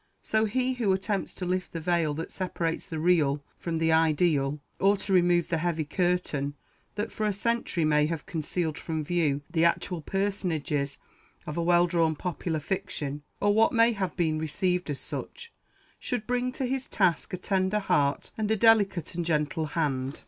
So 0.23 0.45
he 0.45 0.73
who 0.73 0.93
attempts 0.93 1.31
to 1.35 1.45
lift 1.45 1.73
the 1.73 1.79
veil 1.79 2.15
that 2.15 2.31
separates 2.31 2.87
the 2.87 2.97
REAL 2.97 3.43
from 3.59 3.77
the 3.77 3.91
IDEAL, 3.91 4.59
or 4.79 4.97
to 4.97 5.13
remove 5.13 5.49
the 5.49 5.59
heavy 5.59 5.85
curtain 5.85 6.55
that 6.95 7.11
for 7.11 7.27
a 7.27 7.31
century 7.31 7.85
may 7.85 8.07
have 8.07 8.25
concealed 8.25 8.79
from 8.79 9.03
view 9.03 9.43
the 9.51 9.63
actual 9.63 10.01
personages 10.01 10.97
of 11.45 11.55
a 11.55 11.61
well 11.61 11.85
drawn 11.85 12.15
popular 12.15 12.59
fiction, 12.59 13.21
or 13.39 13.53
what 13.53 13.73
may 13.73 13.91
have 13.91 14.17
been 14.17 14.39
received 14.39 14.89
as 14.89 14.99
such, 14.99 15.53
should 15.99 16.25
bring 16.25 16.51
to 16.53 16.65
his 16.65 16.87
task 16.87 17.31
a 17.33 17.37
tender 17.37 17.77
heart 17.77 18.31
and 18.39 18.49
a 18.49 18.55
delicate 18.55 19.13
and 19.13 19.23
gentle 19.23 19.67
hand. 19.67 20.19